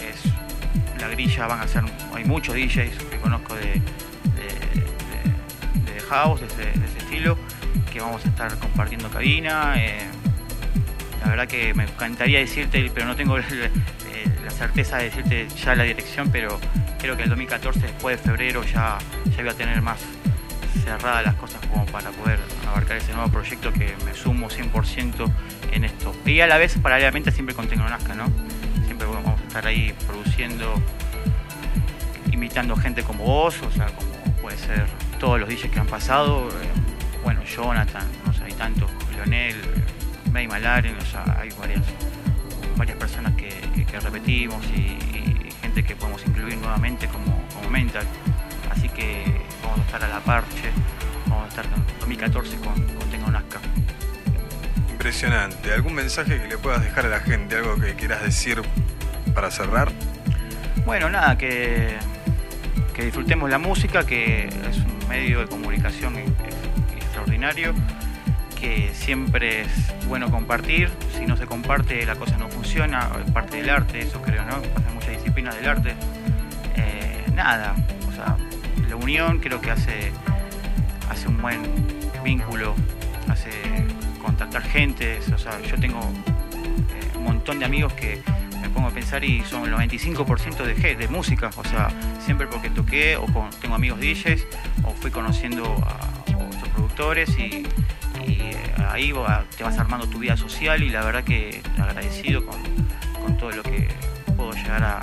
es 0.00 0.22
la 1.00 1.08
grilla, 1.08 1.46
van 1.46 1.60
a 1.60 1.68
ser, 1.68 1.84
hay 2.14 2.24
muchos 2.24 2.54
DJs 2.54 2.96
que 3.10 3.18
conozco 3.20 3.54
de, 3.54 3.82
de, 5.84 6.00
house, 6.08 6.40
de 6.40 6.46
ese, 6.46 6.98
estilo, 6.98 7.36
que 7.92 8.00
vamos 8.00 8.24
a 8.24 8.28
estar 8.28 8.58
compartiendo 8.58 9.10
cabina. 9.10 9.74
Eh, 9.76 10.08
la 11.20 11.30
verdad 11.30 11.48
que 11.48 11.74
me 11.74 11.84
encantaría 11.84 12.38
decirte, 12.38 12.90
pero 12.94 13.06
no 13.06 13.16
tengo 13.16 13.38
la 14.44 14.50
certeza 14.50 14.98
de 14.98 15.04
decirte 15.04 15.48
ya 15.62 15.74
la 15.74 15.84
dirección, 15.84 16.30
pero 16.30 16.58
creo 16.98 17.16
que 17.16 17.24
el 17.24 17.28
2014, 17.28 17.80
después 17.80 18.18
de 18.18 18.22
febrero, 18.22 18.64
ya, 18.64 18.98
ya 19.30 19.42
voy 19.42 19.48
a 19.48 19.54
tener 19.54 19.80
más 19.82 20.00
cerradas 20.84 21.24
las 21.24 21.34
cosas 21.34 21.60
como 21.66 21.84
para 21.86 22.10
poder 22.10 22.38
abarcar 22.66 22.96
ese 22.96 23.12
nuevo 23.12 23.30
proyecto 23.30 23.72
que 23.72 23.94
me 24.04 24.14
sumo 24.14 24.48
100% 24.48 25.30
en 25.72 25.84
esto. 25.84 26.14
Y 26.24 26.40
a 26.40 26.46
la 26.46 26.58
vez, 26.58 26.76
paralelamente, 26.78 27.30
siempre 27.30 27.54
con 27.54 27.68
Tecnonazca, 27.68 28.14
¿no? 28.14 28.26
Siempre 28.86 29.06
vamos 29.06 29.38
a 29.38 29.42
estar 29.46 29.66
ahí 29.66 29.94
produciendo, 30.06 30.74
imitando 32.32 32.76
gente 32.76 33.02
como 33.02 33.24
vos, 33.24 33.60
o 33.62 33.70
sea, 33.70 33.86
como 33.86 34.08
puede 34.40 34.56
ser 34.56 34.86
todos 35.18 35.38
los 35.40 35.48
DJs 35.48 35.70
que 35.70 35.80
han 35.80 35.86
pasado. 35.86 36.48
Eh, 36.48 37.22
bueno, 37.22 37.42
Jonathan, 37.44 38.06
no 38.24 38.32
sé, 38.32 38.44
hay 38.44 38.52
tantos, 38.52 38.90
Leonel, 39.14 39.56
May 40.32 40.46
Malaren, 40.46 40.96
o 40.96 41.04
sea, 41.04 41.24
hay 41.40 41.50
varias, 41.58 41.82
varias 42.76 42.96
personas 42.96 43.34
que, 43.34 43.48
repetimos 44.00 44.64
y, 44.66 44.96
gente 45.62 45.82
que 45.82 45.96
podemos 45.96 46.24
incluir 46.26 46.56
nuevamente 46.58 47.08
como, 47.08 47.42
mental. 47.70 48.06
Así 48.70 48.88
que 48.88 49.24
vamos 49.62 49.80
a 49.80 49.82
estar 49.82 50.04
a 50.04 50.08
la 50.08 50.20
parche, 50.20 50.70
vamos 51.26 51.46
a 51.46 51.48
estar 51.48 51.64
en 51.64 51.98
2014 52.00 52.56
con, 52.58 52.74
con 52.74 53.10
Tengo 53.10 53.30
Nazca. 53.30 53.58
Impresionante. 54.90 55.72
¿Algún 55.72 55.94
mensaje 55.94 56.40
que 56.40 56.48
le 56.48 56.58
puedas 56.58 56.82
dejar 56.82 57.06
a 57.06 57.08
la 57.08 57.20
gente? 57.20 57.56
¿Algo 57.56 57.76
que 57.76 57.94
quieras 57.94 58.22
decir 58.22 58.62
para 59.34 59.50
cerrar? 59.50 59.90
Bueno, 60.86 61.10
nada, 61.10 61.36
que, 61.36 61.96
que 62.94 63.04
disfrutemos 63.04 63.50
la 63.50 63.58
música, 63.58 64.04
que 64.06 64.46
es 64.46 64.78
un 64.78 65.08
medio 65.08 65.40
de 65.40 65.46
comunicación 65.46 66.16
extraordinario 66.96 67.74
que 68.58 68.90
siempre 68.92 69.62
es 69.62 70.06
bueno 70.06 70.30
compartir. 70.30 70.90
Si 71.16 71.26
no 71.26 71.36
se 71.36 71.46
comparte, 71.46 72.04
la 72.04 72.16
cosa 72.16 72.36
no 72.36 72.48
funciona. 72.48 73.10
Es 73.24 73.30
parte 73.30 73.58
del 73.58 73.70
arte, 73.70 74.00
eso 74.00 74.20
creo, 74.22 74.44
¿no? 74.44 74.60
Pasa 74.74 74.90
muchas 74.92 75.10
disciplinas 75.10 75.54
del 75.56 75.68
arte. 75.68 75.94
nada, 77.34 77.76
o 78.08 78.12
sea, 78.12 78.36
la 78.88 78.96
unión 78.96 79.38
creo 79.38 79.60
que 79.60 79.70
hace, 79.70 80.10
hace 81.08 81.28
un 81.28 81.40
buen 81.40 81.62
vínculo, 82.24 82.74
hace 83.28 83.50
contactar 84.20 84.62
gente, 84.62 85.20
o 85.32 85.38
sea, 85.38 85.60
yo 85.62 85.78
tengo 85.78 86.00
eh, 86.00 87.16
un 87.16 87.24
montón 87.24 87.60
de 87.60 87.64
amigos 87.64 87.92
que 87.92 88.20
me 88.60 88.68
pongo 88.70 88.88
a 88.88 88.90
pensar 88.90 89.22
y 89.24 89.44
son 89.44 89.64
el 89.66 89.72
95% 89.72 90.64
de, 90.64 90.76
G, 90.76 90.96
de 90.96 91.06
música, 91.06 91.50
o 91.56 91.64
sea, 91.64 91.90
siempre 92.24 92.48
porque 92.48 92.70
toqué 92.70 93.16
o 93.16 93.26
tengo 93.60 93.76
amigos 93.76 94.00
DJs 94.00 94.44
o 94.82 94.90
fui 94.94 95.12
conociendo 95.12 95.64
a 95.64 96.34
otros 96.34 96.68
productores 96.74 97.38
y, 97.38 97.64
ahí 98.90 99.12
te 99.56 99.64
vas 99.64 99.78
armando 99.78 100.06
tu 100.08 100.18
vida 100.18 100.36
social 100.36 100.82
y 100.82 100.90
la 100.90 101.04
verdad 101.04 101.24
que 101.24 101.62
agradecido 101.78 102.44
con, 102.44 102.58
todo 103.38 103.50
lo 103.50 103.62
que 103.62 103.88
puedo 104.36 104.52
llegar 104.52 104.82
a, 104.82 105.00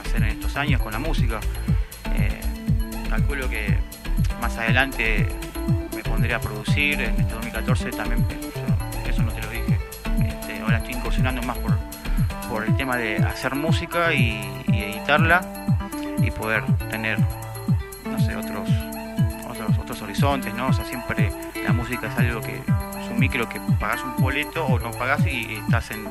hacer 0.00 0.22
en 0.22 0.30
estos 0.30 0.56
años 0.56 0.80
con 0.80 0.92
la 0.92 0.98
música. 0.98 1.38
Eh, 2.14 2.40
calculo 3.08 3.48
que 3.48 3.78
más 4.40 4.56
adelante 4.56 5.26
me 5.94 6.02
pondré 6.02 6.34
a 6.34 6.40
producir, 6.40 7.00
en 7.00 7.20
este 7.20 7.34
2014 7.34 7.90
también, 7.90 8.24
eso 9.06 9.22
no 9.22 9.32
te 9.32 9.42
lo 9.42 9.50
dije, 9.50 9.78
este, 10.26 10.60
ahora 10.60 10.78
estoy 10.78 10.94
incursionando 10.94 11.42
más 11.42 11.58
por, 11.58 11.76
por 12.48 12.64
el 12.64 12.76
tema 12.76 12.96
de 12.96 13.16
hacer 13.18 13.54
música 13.54 14.12
y, 14.14 14.40
editarla 14.68 15.40
y 16.22 16.30
poder 16.30 16.64
tener, 16.90 17.18
no 18.04 18.18
sé, 18.18 18.36
otros, 18.36 18.68
otros, 19.48 19.78
otros 19.78 20.02
horizontes, 20.02 20.54
¿no? 20.54 20.68
O 20.68 20.72
sea, 20.72 20.84
siempre 20.84 21.32
la 21.64 21.72
música 21.72 22.06
es 22.08 22.18
algo 22.18 22.40
que 22.40 22.60
un 23.18 23.20
micro 23.20 23.48
que 23.48 23.60
pagas 23.80 24.02
un 24.04 24.22
boleto 24.22 24.64
o 24.64 24.78
no 24.78 24.92
pagas 24.92 25.26
y 25.26 25.54
estás 25.54 25.90
en, 25.90 26.06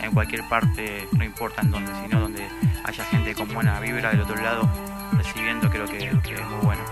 en 0.00 0.12
cualquier 0.12 0.42
parte, 0.48 1.08
no 1.10 1.24
importa 1.24 1.62
en 1.62 1.72
dónde, 1.72 1.90
sino 2.02 2.20
donde 2.20 2.46
haya 2.84 3.04
gente 3.06 3.34
con 3.34 3.52
buena 3.52 3.80
vibra 3.80 4.10
del 4.10 4.20
otro 4.20 4.36
lado 4.36 4.68
recibiendo, 5.16 5.68
creo 5.68 5.86
que, 5.86 5.98
que 5.98 6.34
es 6.34 6.46
muy 6.48 6.60
bueno 6.62 6.82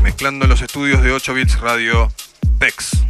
mezclando 0.00 0.46
los 0.46 0.62
estudios 0.62 1.02
de 1.02 1.10
8 1.10 1.34
Bits 1.34 1.58
Radio 1.58 2.08
PEX. 2.60 3.02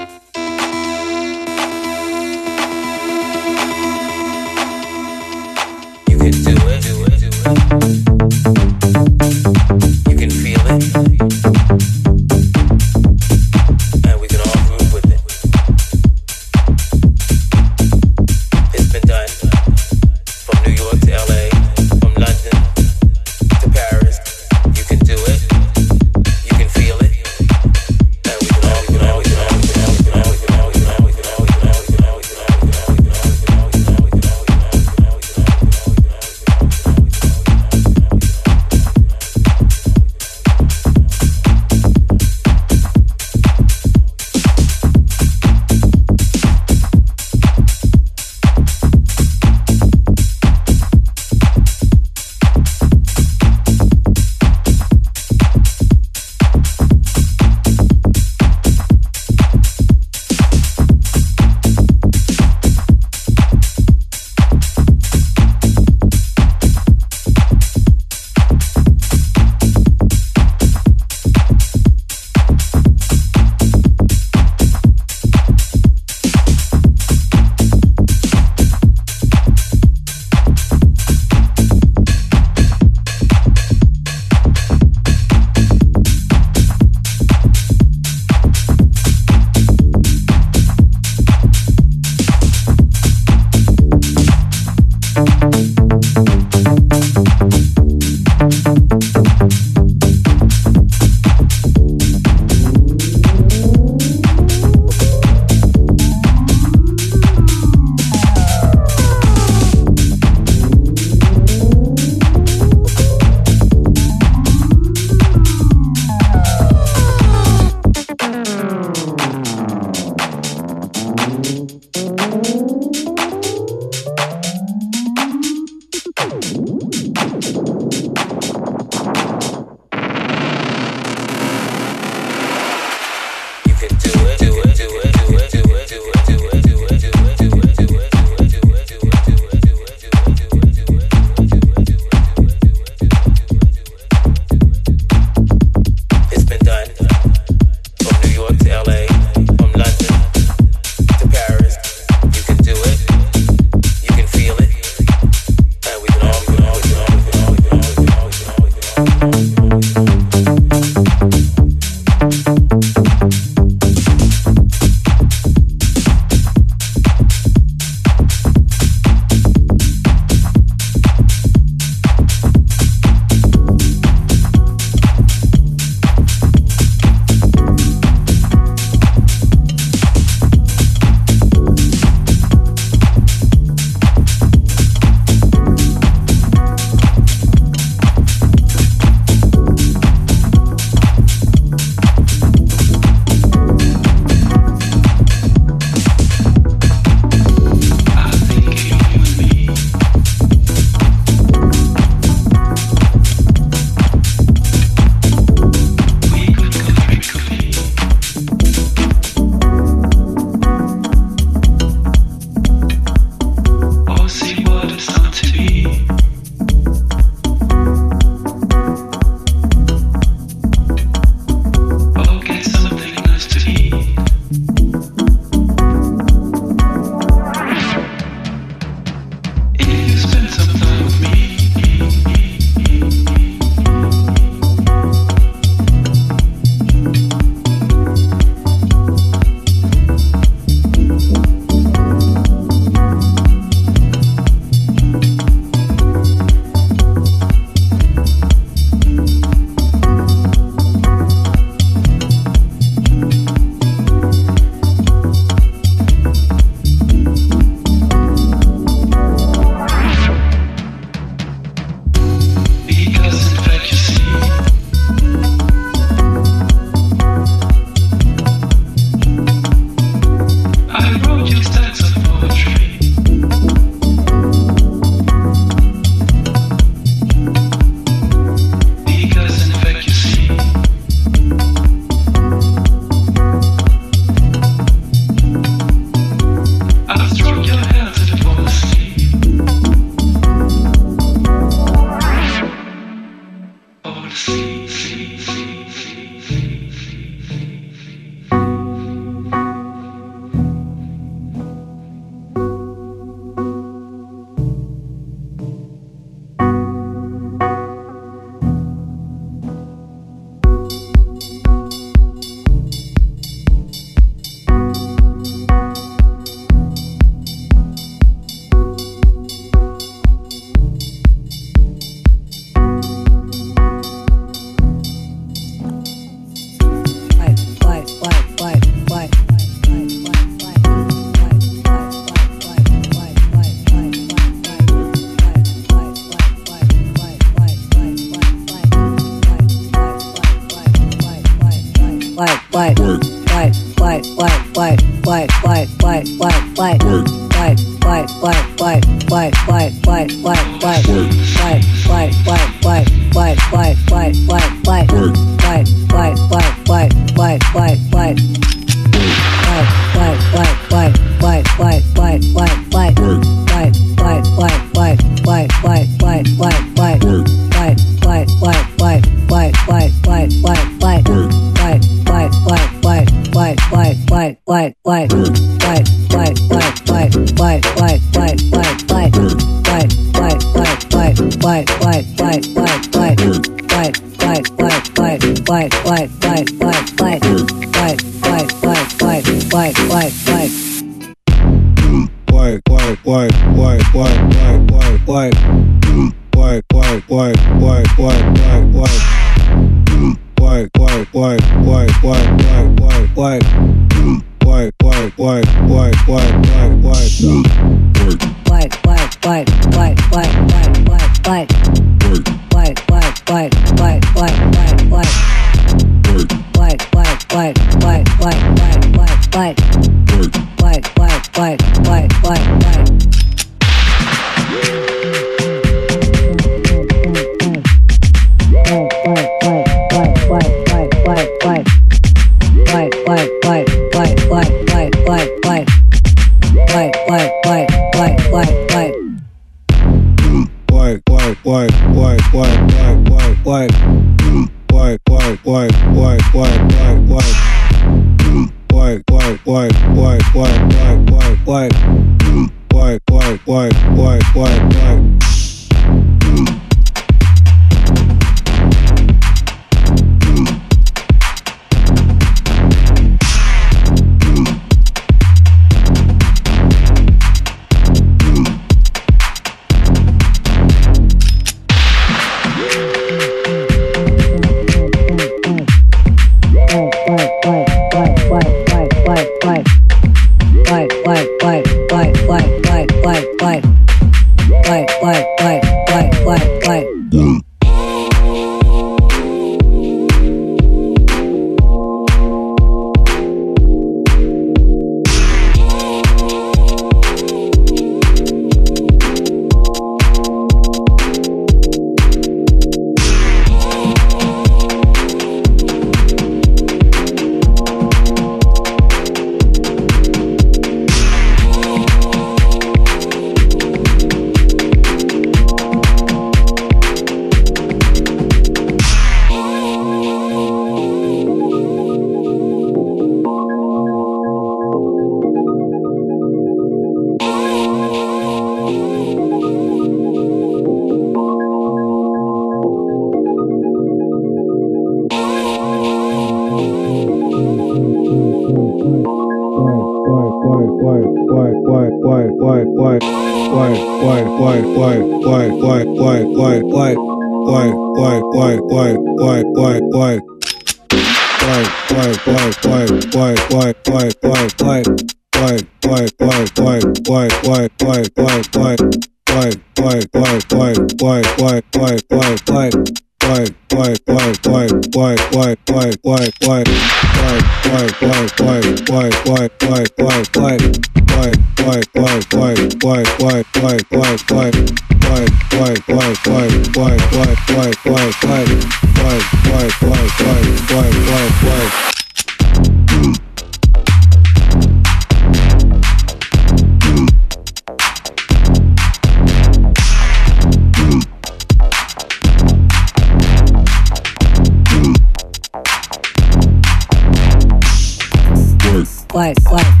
What? 599.33 599.57
What? 599.69 600.00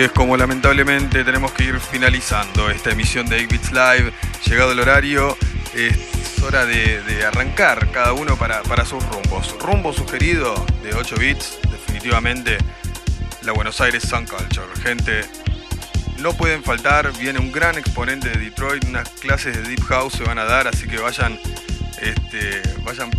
es 0.00 0.12
como 0.12 0.36
lamentablemente 0.36 1.24
tenemos 1.24 1.52
que 1.52 1.64
ir 1.64 1.80
finalizando 1.80 2.70
esta 2.70 2.90
emisión 2.90 3.26
de 3.26 3.46
8 3.46 3.58
Live. 3.72 4.12
Llegado 4.46 4.72
el 4.72 4.80
horario, 4.80 5.36
es 5.74 6.42
hora 6.42 6.66
de, 6.66 7.24
arrancar 7.26 7.90
cada 7.90 8.12
uno 8.12 8.36
para, 8.36 8.62
para, 8.62 8.84
sus 8.84 9.04
rumbos. 9.08 9.56
Rumbo 9.60 9.92
sugerido 9.92 10.54
de 10.82 10.94
8 10.94 11.16
bits, 11.16 11.58
definitivamente 11.70 12.58
la 13.42 13.52
Buenos 13.52 13.80
Aires 13.80 14.02
Sun 14.02 14.26
Culture. 14.26 14.66
Gente, 14.82 15.24
no 16.18 16.32
pueden 16.32 16.62
faltar, 16.62 17.12
viene 17.18 17.38
un 17.38 17.52
gran 17.52 17.78
exponente 17.78 18.30
de 18.30 18.38
Detroit, 18.38 18.84
unas 18.84 19.08
clases 19.08 19.56
de 19.56 19.62
Deep 19.62 19.84
House 19.84 20.14
se 20.14 20.24
van 20.24 20.38
a 20.38 20.44
dar, 20.44 20.68
así 20.68 20.86
que 20.86 20.98
vayan, 20.98 21.38
este, 22.00 22.62
vayan 22.82 23.10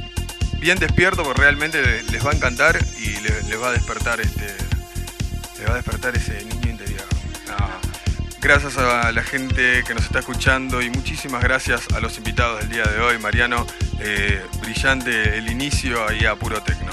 bien 0.60 0.78
despiertos 0.80 1.26
porque 1.26 1.42
realmente 1.42 2.04
les 2.04 2.26
va 2.26 2.32
a 2.32 2.36
encantar 2.36 2.78
y 2.98 3.18
les, 3.22 3.62
va 3.62 3.70
a 3.70 3.72
despertar 3.72 4.20
este, 4.20 4.48
les 5.58 5.68
va 5.68 5.74
a 5.74 5.76
despertar 5.76 6.16
ese 6.16 6.42
interior. 6.86 7.16
Gracias 8.46 8.78
a 8.78 9.12
la 9.12 9.24
gente 9.24 9.84
que 9.88 9.96
nos 9.96 10.04
está 10.04 10.20
escuchando 10.20 10.80
y 10.80 10.92
muchísimas 10.92 11.42
gracias 11.42 11.88
a 11.96 12.00
los 12.00 12.18
invitados 12.20 12.60
del 12.60 12.70
día 12.70 12.84
de 12.84 13.00
hoy. 13.00 13.18
Mariano, 13.18 13.66
eh, 14.00 14.40
brillante 14.62 15.40
el 15.40 15.50
inicio 15.50 16.08
ahí 16.08 16.26
a 16.26 16.36
puro 16.36 16.62
tecno. 16.62 16.92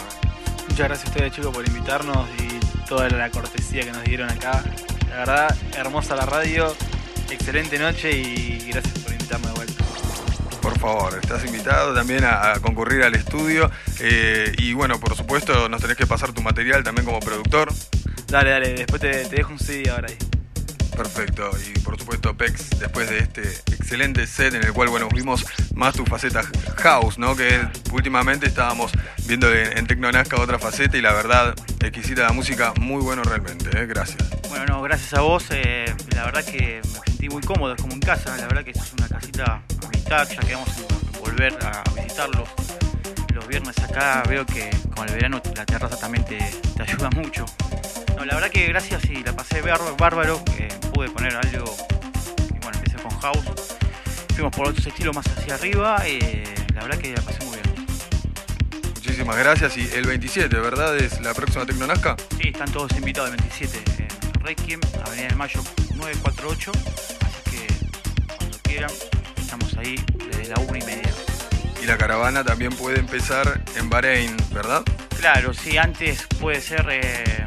Muchas 0.70 0.88
gracias 0.88 1.08
a 1.08 1.10
ustedes 1.10 1.32
chicos 1.34 1.54
por 1.54 1.68
invitarnos 1.68 2.26
y 2.38 2.86
toda 2.86 3.10
la 3.10 3.28
cortesía 3.28 3.82
que 3.82 3.92
nos 3.92 4.02
dieron 4.04 4.30
acá. 4.30 4.64
La 5.10 5.16
verdad, 5.16 5.56
hermosa 5.76 6.16
la 6.16 6.24
radio, 6.24 6.74
excelente 7.30 7.78
noche 7.78 8.10
y 8.12 8.70
gracias 8.70 8.98
por 9.00 9.12
invitarme 9.12 9.48
de 9.48 9.52
vuelta. 9.52 9.84
Por 10.62 10.78
favor, 10.78 11.18
estás 11.20 11.44
invitado 11.44 11.92
también 11.92 12.24
a, 12.24 12.54
concurrir 12.62 13.02
al 13.02 13.14
estudio 13.14 13.70
eh, 14.00 14.54
y 14.56 14.72
bueno, 14.72 14.98
por 14.98 15.14
supuesto 15.16 15.68
nos 15.68 15.82
tenés 15.82 15.98
que 15.98 16.06
pasar 16.06 16.32
tu 16.32 16.40
material 16.40 16.82
también 16.82 17.04
como 17.04 17.20
productor. 17.20 17.70
Dale, 18.32 18.48
dale, 18.48 18.72
después 18.72 19.02
te, 19.02 19.26
te 19.26 19.36
dejo 19.36 19.52
un 19.52 19.58
CD 19.58 19.90
ahora 19.90 20.08
ahí. 20.08 20.16
Perfecto, 20.96 21.50
y 21.66 21.78
por 21.80 21.98
supuesto 21.98 22.34
Pex, 22.34 22.78
después 22.78 23.10
de 23.10 23.18
este 23.18 23.42
excelente 23.74 24.26
set 24.26 24.54
en 24.54 24.64
el 24.64 24.72
cual 24.72 24.88
bueno 24.88 25.06
vimos 25.10 25.44
más 25.74 25.94
tu 25.94 26.06
faceta 26.06 26.42
house, 26.78 27.18
¿no? 27.18 27.36
Que 27.36 27.60
últimamente 27.92 28.46
estábamos 28.46 28.90
viendo 29.26 29.52
en, 29.52 29.86
Tecnonazca 29.86 30.40
otra 30.40 30.58
faceta 30.58 30.96
y 30.96 31.02
la 31.02 31.12
verdad, 31.12 31.54
exquisita 31.80 32.22
la 32.22 32.32
música, 32.32 32.72
muy 32.80 33.02
bueno 33.02 33.22
realmente, 33.22 33.68
¿eh? 33.78 33.84
gracias. 33.84 34.26
Bueno, 34.48 34.64
no, 34.64 34.80
gracias 34.80 35.12
a 35.12 35.20
vos, 35.20 35.44
eh, 35.50 35.94
la 36.14 36.24
verdad 36.24 36.42
que 36.42 36.80
me 36.84 37.00
sentí 37.04 37.28
muy 37.28 37.42
cómodo, 37.42 37.76
como 37.76 37.92
en 37.92 38.00
casa, 38.00 38.34
la 38.38 38.46
verdad 38.46 38.64
que 38.64 38.70
es 38.70 38.92
una 38.96 39.08
casita 39.08 39.62
a 39.84 39.88
mitad, 39.88 40.26
ya 40.26 40.40
que 40.40 40.54
vamos 40.54 40.70
a 40.70 41.18
volver 41.18 41.58
a 41.62 41.82
visitarlos 41.94 42.48
los 43.34 43.46
viernes 43.46 43.78
acá, 43.78 44.22
veo 44.26 44.46
que 44.46 44.70
con 44.96 45.06
el 45.06 45.16
verano 45.16 45.42
la 45.54 45.66
terraza 45.66 45.98
también 45.98 46.24
te, 46.24 46.38
te 46.38 46.82
ayuda 46.82 47.10
mucho. 47.10 47.44
La 48.24 48.34
verdad 48.34 48.50
que 48.50 48.66
gracias 48.68 49.04
y 49.06 49.22
la 49.24 49.34
pasé 49.34 49.60
bárbaro, 49.62 50.44
pude 50.94 51.10
poner 51.10 51.34
algo, 51.34 51.76
y 52.48 52.58
bueno, 52.62 52.78
empecé 52.78 52.96
con 53.02 53.10
house, 53.18 53.44
fuimos 54.34 54.54
por 54.54 54.68
otros 54.68 54.86
estilos 54.86 55.14
más 55.14 55.26
hacia 55.26 55.54
arriba, 55.54 55.96
eh, 56.06 56.44
la 56.72 56.82
verdad 56.82 56.98
que 56.98 57.12
la 57.12 57.20
pasé 57.20 57.44
muy 57.44 57.56
bien. 57.56 57.86
Muchísimas 58.94 59.36
gracias 59.36 59.76
y 59.76 59.90
el 59.92 60.06
27, 60.06 60.56
¿verdad? 60.60 60.96
¿Es 60.96 61.20
la 61.20 61.34
próxima 61.34 61.66
Tecnonazca? 61.66 62.16
Sí, 62.40 62.48
están 62.48 62.70
todos 62.70 62.92
invitados 62.92 63.30
el 63.30 63.36
27 63.38 63.82
en 63.98 64.40
Requiem, 64.40 64.80
Avenida 65.04 65.26
del 65.26 65.36
Mayo 65.36 65.60
948, 65.96 66.72
así 66.72 67.50
que 67.50 67.66
cuando 68.36 68.58
quieran, 68.62 68.90
estamos 69.36 69.76
ahí 69.76 69.96
desde 70.30 70.48
la 70.48 70.60
1 70.60 70.76
y 70.76 70.82
media. 70.82 71.10
Y 71.82 71.86
la 71.86 71.98
caravana 71.98 72.44
también 72.44 72.72
puede 72.72 73.00
empezar 73.00 73.60
en 73.76 73.90
Bahrein, 73.90 74.36
¿verdad? 74.52 74.84
Claro, 75.18 75.52
sí, 75.52 75.76
antes 75.76 76.26
puede 76.40 76.60
ser 76.60 76.86
eh, 76.88 77.46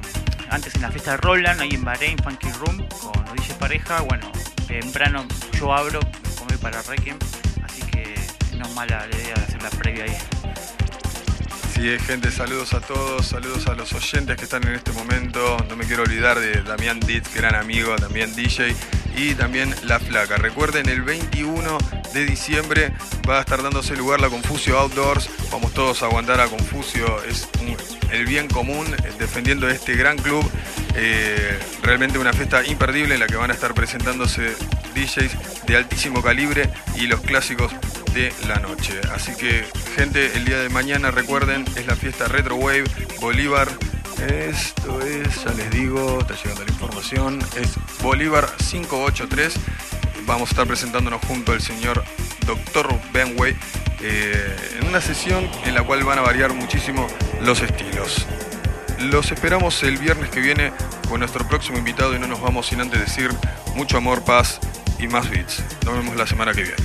antes 0.49 0.75
en 0.75 0.81
la 0.81 0.91
fiesta 0.91 1.11
de 1.11 1.17
Roland, 1.17 1.61
ahí 1.61 1.71
en 1.73 1.83
Bahrein, 1.83 2.17
Funky 2.17 2.49
Room, 2.59 2.87
con 3.01 3.29
Odisse 3.29 3.53
Pareja. 3.53 4.01
Bueno, 4.01 4.31
temprano 4.67 5.25
yo 5.59 5.73
abro, 5.73 5.99
como 6.37 6.49
voy 6.49 6.57
para 6.57 6.81
Requiem, 6.81 7.17
así 7.63 7.81
que 7.83 8.15
no 8.57 8.65
es 8.65 8.73
mala 8.73 9.07
la 9.07 9.15
idea 9.15 9.35
de 9.35 9.41
hacer 9.41 9.61
la 9.61 9.69
previa 9.69 10.05
ahí. 10.05 10.17
Sí, 11.73 11.99
gente, 11.99 12.31
saludos 12.31 12.73
a 12.73 12.79
todos, 12.79 13.25
saludos 13.25 13.67
a 13.67 13.73
los 13.73 13.91
oyentes 13.93 14.37
que 14.37 14.45
están 14.45 14.65
en 14.65 14.75
este 14.75 14.93
momento. 14.93 15.57
No 15.69 15.75
me 15.75 15.85
quiero 15.85 16.03
olvidar 16.03 16.39
de 16.39 16.63
Damián 16.63 17.01
Ditz, 17.01 17.33
gran 17.35 17.53
amigo, 17.55 17.95
también 17.97 18.33
DJ, 18.33 18.73
y 19.15 19.33
también 19.35 19.73
La 19.83 19.99
Flaca. 19.99 20.37
Recuerden, 20.37 20.89
el 20.89 21.01
21 21.01 21.77
de 22.13 22.25
diciembre 22.25 22.93
va 23.27 23.37
a 23.37 23.39
estar 23.41 23.61
dándose 23.61 23.95
lugar 23.95 24.19
la 24.21 24.29
Confusio 24.29 24.77
Outdoors. 24.77 25.29
Vamos 25.51 25.73
todos 25.73 26.03
a 26.03 26.07
aguantar 26.07 26.39
a 26.41 26.47
Confusio, 26.47 27.23
es 27.23 27.47
el 28.11 28.25
bien 28.25 28.47
común 28.47 28.85
eh, 28.87 29.11
defendiendo 29.19 29.69
este 29.69 29.95
gran 29.95 30.17
club. 30.17 30.49
Eh, 30.95 31.59
realmente 31.81 32.17
una 32.17 32.33
fiesta 32.33 32.65
imperdible 32.65 33.15
en 33.15 33.19
la 33.19 33.27
que 33.27 33.35
van 33.35 33.51
a 33.51 33.53
estar 33.53 33.73
presentándose 33.73 34.55
DJs 34.95 35.65
de 35.65 35.75
altísimo 35.75 36.21
calibre 36.21 36.69
y 36.95 37.07
los 37.07 37.21
clásicos 37.21 37.71
de 38.13 38.33
la 38.47 38.55
noche. 38.59 38.93
Así 39.13 39.35
que, 39.35 39.65
gente, 39.95 40.35
el 40.35 40.45
día 40.45 40.59
de 40.59 40.69
mañana, 40.69 41.11
recuerden, 41.11 41.65
es 41.75 41.85
la 41.85 41.95
fiesta 41.95 42.27
Retro 42.27 42.55
Wave 42.55 42.85
Bolívar. 43.19 43.67
Esto 44.19 45.01
es, 45.01 45.43
ya 45.43 45.51
les 45.51 45.69
digo, 45.71 46.19
está 46.21 46.35
llegando 46.35 46.63
la 46.63 46.71
información, 46.71 47.39
es 47.57 47.75
Bolívar 48.01 48.49
583. 48.57 49.55
Vamos 50.25 50.49
a 50.49 50.51
estar 50.51 50.67
presentándonos 50.67 51.21
junto 51.25 51.51
al 51.51 51.61
señor 51.61 52.03
Dr. 52.45 52.87
Benway 53.11 53.55
eh, 54.01 54.55
en 54.79 54.87
una 54.87 55.01
sesión 55.01 55.49
en 55.65 55.75
la 55.75 55.83
cual 55.83 56.03
van 56.03 56.19
a 56.19 56.21
variar 56.21 56.53
muchísimo 56.53 57.07
los 57.41 57.61
estilos. 57.61 58.25
Los 58.99 59.31
esperamos 59.31 59.83
el 59.83 59.97
viernes 59.97 60.29
que 60.29 60.39
viene 60.39 60.71
con 61.09 61.19
nuestro 61.19 61.45
próximo 61.47 61.77
invitado 61.77 62.15
y 62.15 62.19
no 62.19 62.27
nos 62.27 62.41
vamos 62.41 62.67
sin 62.67 62.79
antes 62.79 62.99
decir 62.99 63.29
mucho 63.75 63.97
amor, 63.97 64.23
paz 64.23 64.59
y 64.97 65.07
más 65.07 65.29
beats. 65.29 65.61
Nos 65.83 65.95
vemos 65.95 66.15
la 66.15 66.25
semana 66.25 66.53
que 66.53 66.63
viene. 66.63 66.77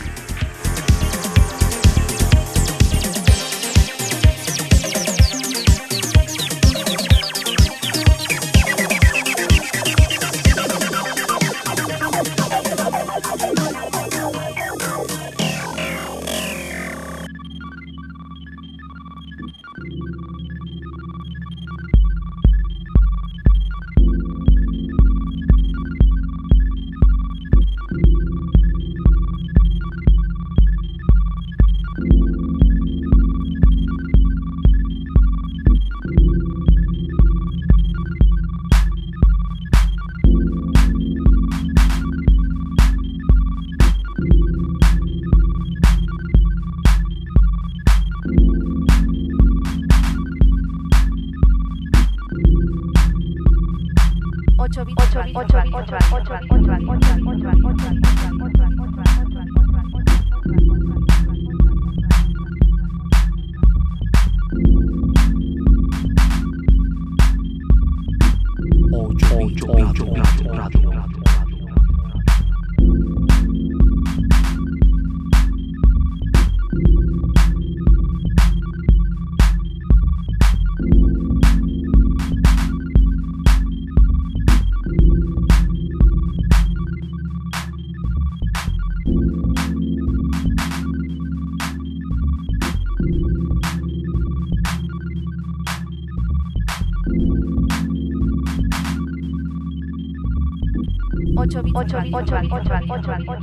Pocuan. 102.10 103.39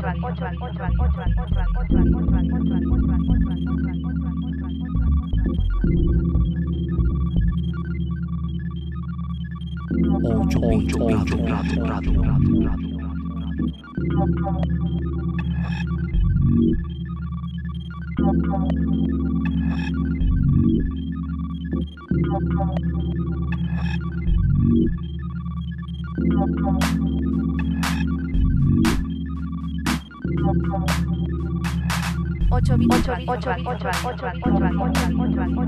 8 33.18 33.26
8 33.26 33.66
8 33.66 33.84
8 33.84 34.22
8 34.22 35.58
8 35.58 35.67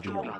Radio 0.00 0.37